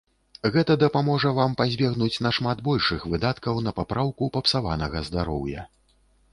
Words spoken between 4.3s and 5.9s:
папсаванага здароўя.